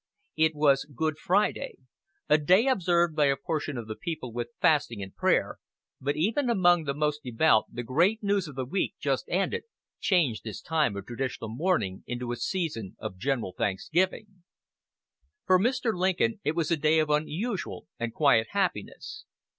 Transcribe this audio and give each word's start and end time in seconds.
It 0.35 0.55
was 0.55 0.85
Good 0.95 1.19
Friday, 1.19 1.75
a 2.27 2.39
day 2.39 2.65
observed 2.65 3.15
by 3.15 3.25
a 3.25 3.37
portion 3.37 3.77
of 3.77 3.85
the 3.87 3.95
people 3.95 4.33
with 4.33 4.49
fasting 4.59 4.99
and 5.03 5.15
prayer, 5.15 5.59
but 5.99 6.15
even 6.15 6.49
among 6.49 6.85
the 6.85 6.95
most 6.95 7.21
devout 7.23 7.65
the 7.71 7.83
great 7.83 8.23
news 8.23 8.47
of 8.47 8.55
the 8.55 8.65
week 8.65 8.95
just 8.99 9.25
ended 9.27 9.65
changed 9.99 10.43
this 10.43 10.59
time 10.59 10.95
of 10.97 11.05
traditional 11.05 11.51
mourning 11.51 12.03
into 12.07 12.31
a 12.31 12.35
season 12.37 12.95
of 12.97 13.19
general 13.19 13.53
thanksgiving. 13.55 14.41
For 15.45 15.59
Mr. 15.59 15.93
Lincoln 15.93 16.39
it 16.43 16.55
was 16.55 16.71
a 16.71 16.77
day 16.77 16.97
of 16.97 17.11
unusual 17.11 17.85
and 17.99 18.11
quiet 18.11 18.47
happiness. 18.53 19.25